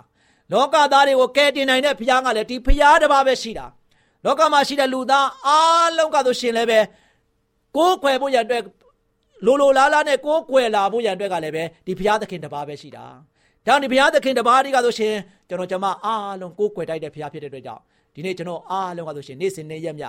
[0.52, 3.66] လောကသားတွေကိုကယ်တင်နိုင်တဲ့ဘုရားကလည်းဒီဘုရားတပါပဲရှိတာ
[4.24, 6.80] လောကမှာရှိတဲ့လူသားအားလုံးကဆိုရှင်လည်းပဲ
[7.76, 8.62] ကိုးကွယ်ဖို့ရတဲ့
[9.46, 13.04] လိုလိုလားလားနဲ့ကိုးကွယ်လာဖို့ရတဲ့ကလည်းပဲဒီဘုရားသခင်တပါပဲရှိတာ
[13.66, 15.14] ဒါဒီဘုရားသခင်တပါးဒီကဆိုရှင်
[15.48, 17.82] ကျွန်တော်ကျမအားလုံးကိုးကွယ်တိုက်တဲ့ဘုရားဖြစ်တဲ့အတွက်ကြောင့်
[18.14, 20.04] ဒီနေ့ကျွန်တော်အားလုံးကဆိုရှင်နေ့စဉ်နေ့ရက်မြ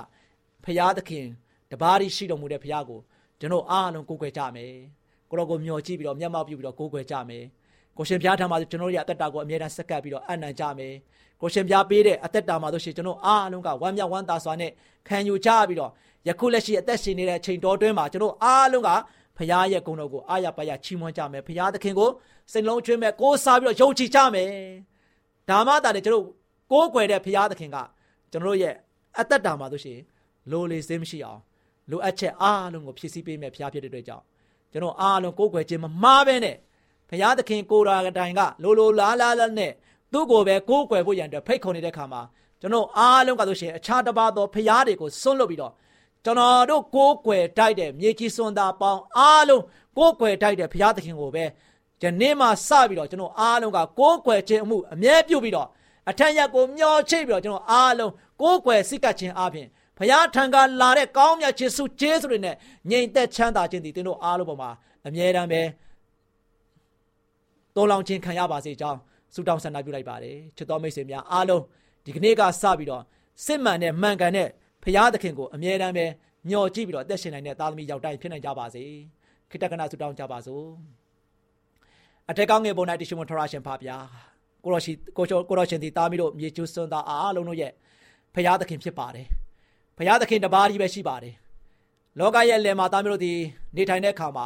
[0.63, 1.25] ဘုရားသခင်
[1.71, 2.99] တပါးဒီရှိတော်မူတဲ့ဘုရားကို
[3.39, 4.73] ကျွန်တော်အားလုံးကိုးကွယ်ကြမယ်
[5.29, 7.43] ကိုတော်ကိုမျှော်ကြည့်ပြီးတော့မျက်မှောက်ပြုပြီးတော့ကိုးကွယ်ကြမယ်
[7.97, 10.93] ကိုရှင်ဘုရားထံမှာကျွန်တော်ရဲ့အသက်တာကိုအမြဲတမ်းစက္ကပ်ပြီးတော့အနံ့ကြမယ်
[11.41, 14.71] ကိုရှင်ဘုရားပေးတဲ့အသက်တာမှာဆိုရှင်ကျွန်တော်အားလုံးကဝမ်းမြောက်ဝမ်းသာစွာနဲ့
[15.07, 15.91] ခံယူကြပြီးတော့
[16.27, 18.89] ယခုလက်ရှိအသက်ရှင်နေတဲ့အချိန်တော်တွင်းမှာကျွန်တော်အားလုံးက
[19.37, 22.09] ဘုရားရဲ့ဂုဏ်တော်ကိုအားရပါရချီးမွမ်းကြမယ်ဘုရားသခင်ကို
[22.51, 24.49] စိတ်လုံးကျွေးမဲ့ကိုးစားပြီးတော့ယုံကြည်ကြမယ်
[25.49, 26.25] ဒါမှသာလေကျွန်တော်
[26.71, 27.77] ကိုးကွယ်တဲ့ဘုရားသခင်က
[28.31, 28.73] ကျွန်တော်ရဲ့
[29.19, 29.99] အသက်တာမှာဆိုရှင်
[30.51, 31.39] လိုလေစင်းမရှိအောင်
[31.91, 34.23] လိုအပ်ချက်အားလုံးကိုဖြည့်ဆည်းပေးမယ်ဘုရားဖြစ်တဲ့အတွက်ကြောင့်
[34.71, 36.55] ကျွန်တော်အားလုံးကိုးကွယ်ခြင်းမမှားပဲနဲ့
[37.09, 39.71] ဘုရားသခင်ကိုယ်တော်တိုင်ကလိုလိုလားလားလားနဲ့
[40.13, 42.21] သူ့ကိုပဲကိုးကွယ်ဖို့ရန်အတွက်ဖိတ်ခေါ်နေတဲ့ခါမှာ
[42.61, 45.73] ကျွန်တော်အားလုံးကဆိုရှင်အခြားတစ်ပါးသောဘုရားတွေကိုစွန့်လွတ်ပြီးတော့
[46.25, 49.63] ကျွန်တော်တို့ကိုးကွယ်တိုက်တဲ့မြေကြီးစွန်သားပေါင်းအားလုံး
[49.97, 51.43] ကိုးကွယ်တိုက်တဲ့ဘုရားသခင်ကိုပဲ
[52.01, 55.67] ယနေ့မှစပြီးတော့ကျွန်တော်အားလုံးကကိုးကွယ်ခြင်းအမှုအမြဲပြုပြီးတော့
[56.09, 59.67] အထက်ရက်ကိုမျောချိတ်ပြီးတော့ကျွန်တော်အားလုံးကိုးကွယ်စိတ်ကပ်ခြင်းအပြင်
[59.97, 62.55] ဘုရားထံကလာတဲ့ကောင်းမြတ်ခြင်းစုကျေးဇူးတွေနဲ့
[62.89, 64.69] ငြိမ်သက်ချမ်းသာခြင်းတည်တင်တို့အားလုံးပေါ်မှာ
[65.07, 65.61] အမြဲတမ်းပဲ
[67.75, 68.99] တော်လောင်ခြင်းခံရပါစေကြောင်း
[69.33, 71.63] ဆုတောင်းဆန္ဒပြုလိုက်ပါတယ်ချစ်တော်မိတ်ဆွေများအားလုံး
[72.05, 73.03] ဒီကနေ့ကစပြီးတော့
[73.45, 74.49] စစ်မှန်တဲ့မှန်ကန်တဲ့
[74.83, 76.05] ဘုရားသခင်ကိုအမြဲတမ်းပဲ
[76.47, 78.83] မျှော်ကြည့်ပြီးတော့အသက်ရှင်နိုင်တဲ့သားသမီးယောက်တိုင်းဖြစ်နိုင်ကြပါစေ
[79.49, 80.65] ခိတ္တကနာဆုတောင်းကြပါစို့
[82.29, 83.97] အထက်ကောင်းငယ်ပုံ၌တရှိမထရရှင်ဖပါဗျာ
[84.63, 87.71] ကိုရရှိကိုချိုကိုရရှင်ဒီသားမီးတို့မြေကျူးစွန်းသားအားလုံးတို့ရဲ့
[88.35, 89.27] ဖရာသခင်ဖြစ်ပါတယ်
[89.97, 91.35] ဖရာသခင်တပါးကြီးပဲရှိပါတယ်
[92.19, 93.33] လောကရဲ့လယ်မှာသားမီးတို့ဒီ
[93.75, 94.45] နေထိုင်တဲ့အခါမှာ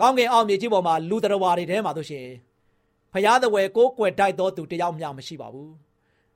[0.00, 2.26] ကောင်းကင်အောင်မြေကြီးပေါ်မှာလူတော်ဝါတွေထဲမှာဆိုရှင်
[3.12, 5.72] ဖရာသဝယ်ကိုကွယ်တိုက်တော်သူတယောက်မျှမရှိပါဘူး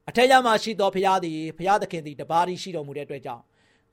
[0.08, 3.42] အထက်ရမှာရှိတော်ဖရာသည်ဖရာသခင်သည်တပါးကြီးရှိတော်မူတဲ့အတွက်ကြောင့်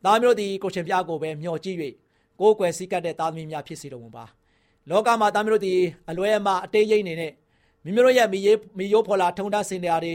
[0.04, 1.78] သားမျိုးသည်ကိုရှင်ဖျားကိုပဲမျှော်ကြည့်၍
[2.39, 4.24] ကိုယ်ကွယ်စည်းကပ်တဲ့သားသမီးများဖြစ်စေတော်မူပါ
[4.89, 5.74] လောကမှာသားမျိုးတို့ဒီ
[6.10, 7.32] အလွဲအမအတေးရိပ်နေနဲ့
[7.84, 10.13] မိမိတို့ရဲ့မိရေးမိယိုးဖော်လာထုံတန်းစင်တရားတွေ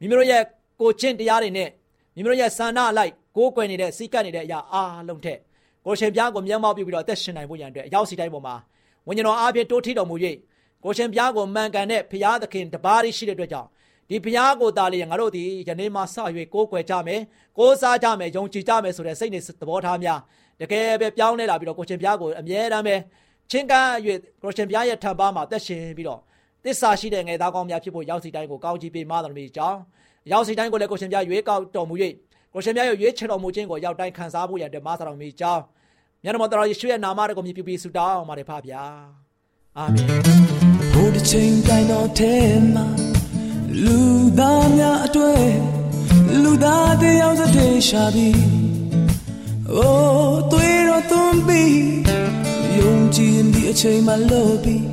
[0.00, 0.42] မိမိတို့ရဲ့
[0.80, 1.68] ကိုချင်းတရားတွေနဲ့
[2.16, 5.38] မိမိတို့ရဲ့ဆန္ဒအလိုက်ကိုယ်ကွယ်နေတဲ့စီကပ်နေတဲ့အရာအားလုံးထက်
[5.84, 8.54] ကိုရှင်ပြားကိုမျက်မှောက်ပြုပြီးတော့အသက်ရှင်နိုင်ဖို့ရန်အတွက်အရောက်စီတိုင်းပေါ်မှာ
[9.06, 10.16] ဝိညာဉ်တော်အားဖြင့်တိုးထီတော်မူ၍
[10.84, 13.68] ကိုရှင်ပြားကိုမှန်ကန်တဲ့ဘုရားသခင်တပါးရှိတဲ့အတွက်ကြောင့်
[14.08, 16.04] ဒီဘုရားကိုတားလျင်ငါတို့ဒီယနေ့မှစ၍
[16.54, 17.20] ကိုးကွယ်ကြမယ်
[17.58, 20.18] ကိုးစားကြမယ်ယုံကြည်ကြမယ်ဆိုတဲ့စိတ်နဲ့သဘောထားများ
[20.60, 22.96] တကယ်ပဲပြောင်းလဲလာပြီးတော့ကိုရှင်ဘုရားကိုအမြဲတမ်းပဲ
[23.50, 23.86] ချင်းကပ်၍
[24.42, 26.20] ကိုရှင်ဘုရားရဲ့ထံပါမှာသက်ရှင်ပြီးတော့
[26.64, 29.78] သစ္စာရှိတဲ့ငယ်သားကောင်းများဖြစ်ဖို့ရောက်စီတိုင်းကိုကောင်းချီးပေးမတော်မူကြောင်း
[30.32, 31.94] ရောက်စီတိုင်းကိုလည်းကိုရှင်ဘုရားရွေးကောက်တော်မူ၍
[32.54, 35.62] ကိုရှင်မြတ်ရဲ့ရွေးချယ်တော်မူခြင်းကိုရောက်တိုင်းခံစားဖို့ရတဲ့မဆာတော်မီကြောင်း
[36.24, 39.29] မြတ်တော်တော်ယေရှုရဲ့နာမတော်ကိုမြည်ပြဆုတောင်းပါတယ်ဖဗျာ
[39.78, 40.06] အာမင်
[40.92, 42.34] ဘုရားချင်းတိုင်းတော်ထဲ
[42.74, 42.86] မှာ
[43.84, 43.98] လူ
[44.38, 45.50] သားများအတွေ့
[46.42, 48.42] လူသားတယောက်စတဲ့ရှာပြီး
[49.74, 51.80] အိုးသွေးတော်သွန်ပြီး
[52.78, 54.84] ယုံကြည်ဒီအချိန်မှလို့ပြီး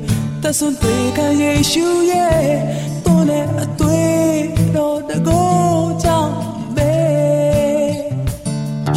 [0.42, 2.46] တဆွန်သေးခံယေရှုရဲ့
[3.04, 4.42] သွန်တဲ့အသွေး
[4.76, 5.56] တော်တကော
[6.02, 6.34] ကြောင့်
[6.76, 6.92] ပဲ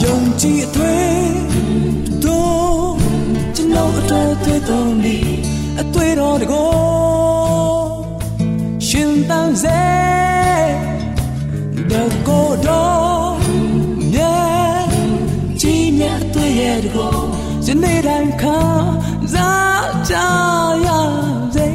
[0.03, 1.29] ယုံကြည်အသွေး
[2.25, 2.93] တော်
[3.55, 5.10] ကျွန်တော်အတွက်သွေးတော်နေအသွေး
[6.19, 6.71] တော်တကော
[8.87, 9.81] ရှင်တန်စေ
[11.91, 11.93] တ
[12.27, 13.33] ကောတော်
[14.13, 14.87] မြတ်
[15.61, 17.15] ကြီးမြတ်အသွေးရဲ့တကော
[17.65, 18.59] ယနေ့တိုင်းခံ
[19.33, 20.13] စားကြ
[20.85, 20.87] ရ
[21.55, 21.67] စေ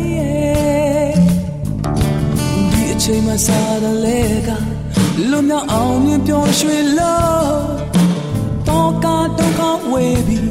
[2.38, 4.49] ဒီအချိန်မှစားတယ်လေက
[5.31, 7.55] လွန်မြောက်အောင်မြင်ပျော်ရွှင်လို့
[8.68, 10.45] တော့ကာတော့ကဝေးပြီး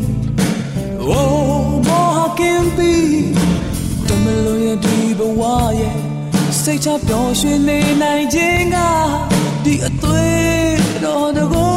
[5.40, 5.42] ဝ
[5.80, 5.98] ရဲ့
[6.62, 8.78] စိတ်ချပျော်ရွှင်နေနိုင်ခြင်းက
[9.66, 11.76] ဒီအသွေးတော်တကော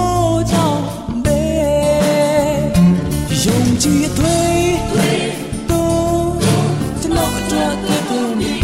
[0.51, 0.83] ကြောင့်
[1.25, 1.43] ပဲ
[3.43, 4.73] ယုံကြည်အသွေး
[5.71, 6.27] တော်
[7.03, 8.55] ကျွန်တော်အတွက်တည်ပုံနေ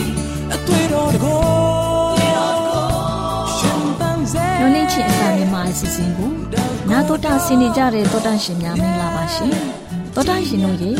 [0.54, 1.42] အသွေးတော်တကော
[3.56, 6.30] ရှင်ပန်းစေညနေချင်းအစာမြန်မာအစီအစဉ်ကို
[6.90, 9.50] နာတော်တာဆင်နေကြတဲ့တောတာရှင်များမင်္ဂလာပါရှင်
[10.14, 10.90] တောတာရှင်တို့ရေ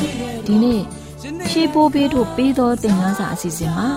[0.46, 0.82] ဒီနေ့
[1.56, 3.88] ရှေးပိုးပေးတို့ပေးသောသင်ခန်းစာအစီအစဉ်မှာ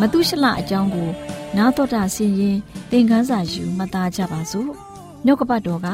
[0.00, 1.08] မတုရှလအကြောင်းကို
[1.56, 2.56] နာတော်တာဆင်ရင်
[2.90, 4.70] သင်ခန်းစာယူမှတ်သားကြပါစို့
[5.24, 5.88] နှုတ်ကပတ်တော်က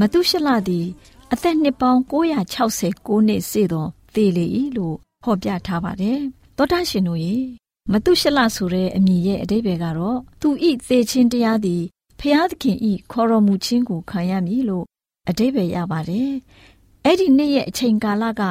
[0.00, 0.86] မတုရှလသည်
[1.32, 2.00] အသက်နှစ်ပေါင်း
[2.70, 6.20] 969နှစ်စေသောသေလေ၏လို့ဟောပြထားပါတယ်
[6.56, 7.36] တောတာရှင်တို့ရေ
[7.92, 11.82] မတုရှလဆိုတဲ့အမည်ရဲ့အဓိပ္ပာယ်ကတော့သူဤသေခြင်းတရားသည်
[12.20, 14.84] ဖျားသခင်ဤခေါ်တော်မူခြင်းကိုခံရမည်လို့
[15.28, 16.30] အဓိပ္ပာယ်ရပါတယ်။
[17.04, 18.42] အဲ့ဒီနေ့ရဲ့အချိန်ကာလက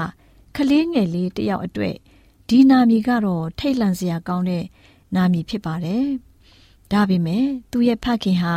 [0.56, 1.96] ကလေးငယ်လေးတယောက်အတွက်
[2.50, 4.66] ဒီနာမည်ကတော့ထိတ်လန့်စရာကောင်းတဲ့
[5.16, 6.06] နာမည်ဖြစ်ပါတယ်။
[6.92, 8.56] ဒါပေမဲ့သူ့ရဲ့ဖခင်ဟာ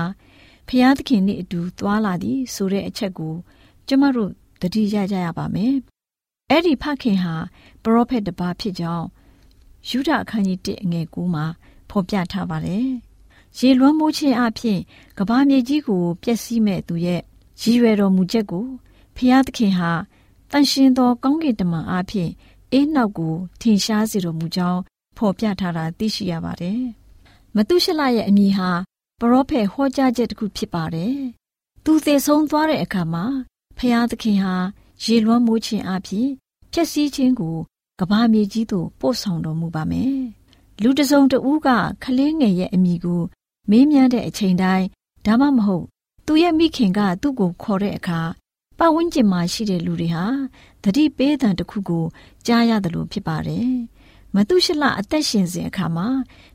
[0.69, 3.35] ဖျားသခင်နဲ့အတူသွားလာသည်ဆိုတဲ့အချက်ကို
[3.89, 4.31] ကျမတို့
[4.61, 5.75] သတိရကြရပါမယ်။
[6.51, 7.35] အဲ့ဒီဖခင်ဟာ
[7.83, 9.07] ပရောဖက်တစ်ပါးဖြစ်ကြောင်း
[9.89, 11.47] ယူဒအခန်းကြီး1အငယ်9မှာ
[11.91, 12.87] ဖော်ပြထားပါတယ်။
[13.59, 14.81] ရေလွှမ်းမိုးခြင်းအပြင်
[15.19, 17.21] ကဘာမြေကြီးကိုပျက်စီးမဲ့သူရဲ့
[17.61, 18.67] ရည်ရွယ်တော်မူချက်ကို
[19.17, 19.93] ဖျားသခင်ဟာ
[20.51, 22.31] တန်ရှင်သောကောင်းကင်တမန်အပြင်
[22.73, 24.81] အေးနောက်ကိုထင်ရှားစေတော်မူကြောင်း
[25.17, 26.81] ဖော်ပြထားတာသိရှိရပါတယ်။
[27.55, 28.71] မတုရှလရဲ့အမည်ဟာ
[29.21, 31.17] ပရောဖက်ဟောကြားချက်တစ်ခုဖြစ်ပါတယ်။
[31.85, 33.25] သူသေဆုံးသွားတဲ့အခါမှာ
[33.79, 34.55] ဖျားသခင်ဟာ
[35.05, 36.29] ရေလွှမ်းမိုးခြင်းအပြင်
[36.73, 37.57] ဖျက်ဆီးခြင်းကို
[38.01, 40.19] ကဘာမြေကြီးသို့ပို့ဆောင်တော်မူပါမယ်။
[40.83, 41.69] လူတစုံတဦးက
[42.03, 43.23] ခလေးငယ်ရဲ့အမိကို
[43.71, 44.87] မေးမြန်းတဲ့အချိန်တိုင်း
[45.27, 45.85] ဒါမှမဟုတ်
[46.27, 48.21] သူရဲ့မိခင်ကသူ့ကိုခေါ်တဲ့အခါ
[48.79, 50.25] ပတ်ဝန်းကျင်မှာရှိတဲ့လူတွေဟာ
[50.83, 52.05] သတိပေးတဲ့တစ်ခုကို
[52.47, 53.71] ကြားရတယ်လို့ဖြစ်ပါတယ်။
[54.35, 56.09] မတုရှလအသက်ရှင်စဉ်အခါမှာ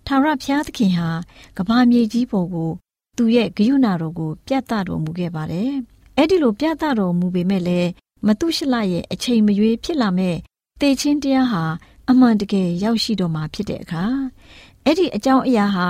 [0.06, 1.10] ထာဝရဘုရားသခင်ဟာ
[1.58, 2.72] ကဘာမြေကြီးပေါ်ကို
[3.18, 5.72] သူရဲ့ဂရုဏာတော်ကို ပြသတော်မူခဲ့ပါတယ်။
[6.18, 7.90] အဲ့ဒီလိုပြသတော်မူပေမဲ့လည်း
[8.28, 10.38] မတုရှလရဲ့အချိန်မရွေးဖြစ်လာမဲ့
[10.82, 11.64] တေချင်းတရားဟာ
[12.10, 14.04] အမှန်တကယ်ရောက်ရှိတော်မှာဖြစ်တဲ့အခါ
[14.86, 15.88] အဲ့ဒီအကြောင်းအရာဟာ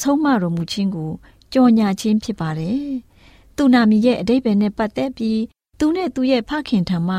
[0.00, 1.10] ဆုံးမတော်မူခြင်းကို
[1.52, 2.86] ကြော်ညာခြင်းဖြစ်ပါတယ်။
[3.56, 5.40] သူနာမီရဲ့အတိတ်ပဲနဲ့ပတ်သက်ပြီး
[5.78, 7.16] သူနဲ့သူရဲ့ဖခင်ထံမှ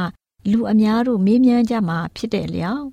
[0.52, 2.86] လူအများတို့မေးမြန်းကြမှာဖြစ်တဲ့လျောက်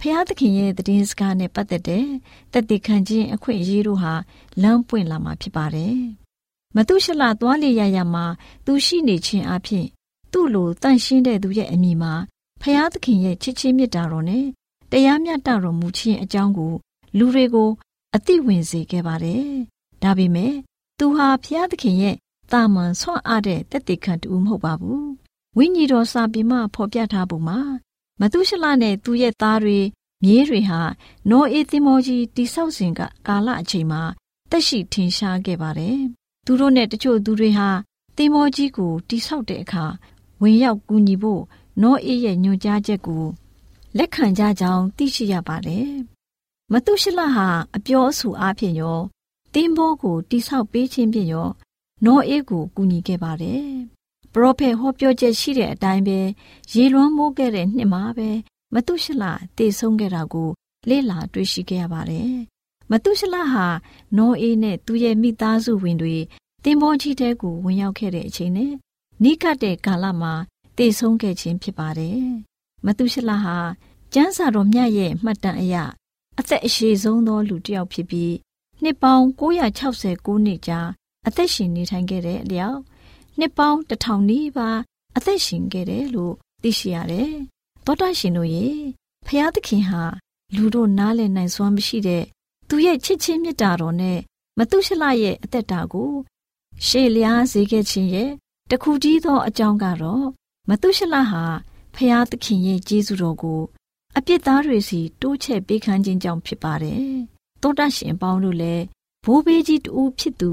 [0.00, 2.06] ဖျားသခင်ရဲ့တည်င်းစကားနဲ့ပတ်သက်တဲ့
[2.52, 4.14] တက်တည်ခံခြင်းအခွင့်အရေးတို့ဟာ
[4.62, 5.96] လမ်းပွင့်လာမှာဖြစ်ပါတယ်။
[6.76, 8.24] မတုရှလသွားလေရရမှာ
[8.66, 9.86] သူရှိနေခြင်းအပြင်
[10.32, 12.14] သူ့လိုတန့်ရှင်းတဲ့သူရဲ့အမိမှာ
[12.62, 14.44] ဖျားသခင်ရဲ့ချစ်ချင်းမေတ္တာတော်နဲ့
[14.90, 16.72] တရားမျှတတော်မူခြင်းအကြောင်းကို
[17.18, 17.70] လူတွေကို
[18.14, 19.46] အသိဝင်စေခဲ့ပါတယ်။
[20.02, 20.54] ဒါပေမဲ့
[20.98, 22.16] သူဟာဖျားသခင်ရဲ့
[22.52, 25.06] တာမန်ဆွမ်းအားတဲ့တက်တည်ခံတူမဟုတ်ပါဘူး။
[25.56, 27.58] ဝိညာဉ်တော်စာပေမှာဖော်ပြထားပုံမှာ
[28.20, 29.78] မတုရှလနဲ့သူရဲ့သားတွေ
[30.24, 30.80] မြေးတွေဟာ
[31.30, 34.02] နောအေသင်မောကြီးတိဆောက်စဉ်ကကာလအချိန်မှာ
[34.50, 35.98] တက်ရှိထင်ရှားခဲ့ပါတယ်။
[36.46, 37.68] သူတို့နဲ့တချို့သူတွေဟာ
[38.16, 39.84] သင်မောကြီးကိုတိဆောက်တဲ့အခါ
[40.42, 41.42] ဝင်ရောက်ကူညီဖို့
[41.82, 43.24] နောအေရဲ့ညွှန်ကြားချက်ကို
[43.96, 45.90] လက်ခံကြကြောင်းသိရှိရပါတယ်။
[46.72, 49.00] မတုရှလဟာအပြောအဆိုအားဖြင့်ရော
[49.54, 51.48] တင်းဘောကိုတိဆောက်ပေးခြင်းဖြင့်ရော
[52.04, 53.68] နောအေကိုကူညီခဲ့ပါတယ်။
[54.32, 56.18] ပရောဖက်ဟောပြောချက်ရှိတဲ့အတိုင်းပဲ
[56.74, 58.30] ရေလွှမ်းမိုးခဲ့တဲ့နှစ်မှာပဲ
[58.74, 59.24] မတုရှလ
[59.56, 60.50] တည်ဆုံးခဲ့တာကို
[60.88, 62.32] လေ့လာတွေ့ရှိခဲ့ရပါတယ်။
[62.90, 63.66] မတုရှလဟာ
[64.16, 66.16] နောအေနဲ့သူရဲ့မိသားစုဝင်တွေ
[66.64, 68.72] တင်မောကြီးတဲကိုဝင်ရောက်ခဲ့တဲ့အချိန်နဲ့
[69.22, 70.32] နိကတ်တဲ့ကာလမှာ
[70.76, 72.20] တည်ဆုံးခဲ့ခြင်းဖြစ်ပါတယ်။
[72.84, 73.56] မတုရှလဟာ
[74.14, 75.76] ကျမ်းစာတော်မြတ်ရဲ့မှတ်တမ်းအရ
[76.38, 78.34] အသက်အရှည်ဆုံးသောလူတစ်ယောက်ဖြစ်ပြီး
[78.82, 80.80] နှစ်ပေါင်း969နှစ်ကြာ
[81.26, 82.78] အသက်ရှင်နေထိုင်ခဲ့တဲ့အလျောက်
[83.38, 84.78] နှစ်ပေါင်းတစ်ထောင်နီးပါး
[85.16, 87.32] အသက်ရှင်ခဲ့တယ်လို့သိရှိရတယ်။
[87.84, 88.66] သောတာရှင်တို့ရေ
[89.26, 90.02] ဖျားသခင်ဟာ
[90.54, 92.24] လူတို့နားလည်နိုင်စွမ်းမရှိတဲ့
[92.68, 94.18] သူရဲ့ချစ်ချင်းမေတ္တာတော်နဲ့
[94.58, 96.12] မတုရှလရဲ့အသက်တာကို
[96.86, 98.30] ရှေ့လျားစေခဲ့ခြင်းရဲ့
[98.70, 100.26] တခုတည်းသောအကြောင်းကတော့
[100.68, 101.44] မတုရှလဟာ
[101.96, 103.60] ဖျားသခင်ရဲ့ကျေးဇူးတော်ကို
[104.16, 107.06] အပြစ်သားတွေစီတိုးချဲ့ပေးခန်းခြင်းကြောင့်ဖြစ်ပါတယ်။
[107.62, 108.84] သောတာရှင်ပေါင်းတို့လည်း
[109.24, 110.50] ဘိုးဘေးကြီးတူဖြစ်သူ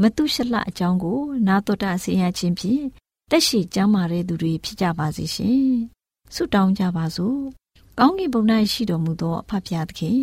[0.00, 2.84] မတုရှလအကြောင်းကို နာတော်တာဆင်ရခြင်းဖြင့်
[3.30, 5.66] တက်ရှိကျမ်းမာတဲ့သူတွေဖြစ်ကြပါစေရှင်။
[6.34, 7.40] ဆုတောင်းကြပါစို့။
[7.98, 10.22] ကောင်းကင်ဘုံ၌ရှိတော်မူသောအဖဖျားသခင်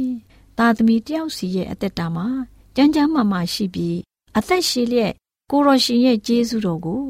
[0.58, 2.28] တာသမီတယောက်စီရဲ့အသက်တာမှာ
[2.76, 3.98] ကြမ်းကြမ်းမာမာရှိပြီး
[4.38, 5.14] အသက်ရှိလျက်
[5.52, 7.04] ကိုရရှင်ရဲ့ကျေးဇူးတော်ကို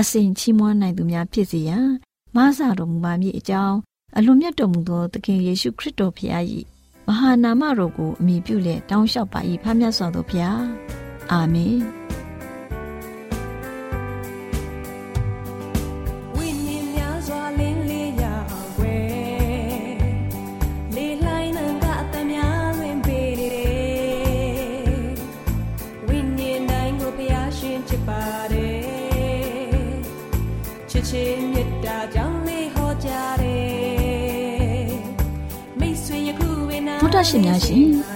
[0.00, 1.88] အစဉ်ချီးမွမ်းနိုင်သူများဖြစ်စေရန်
[2.36, 3.76] မဆာတော်မူပါမည်အကြောင်း
[4.16, 6.32] အလွန်မြတ်တော်မူသောသခင်ယေရှုခရစ်တော်ဖခင်၏
[7.06, 10.06] မဟာနာမတော်ကိုအမိပြုလက်တောင်းလျှောက်ပါ၏ဖခင်မြတ်စွာ
[11.30, 12.06] သောဖခင်အာမင်
[37.16, 38.15] တရှင်များရှင်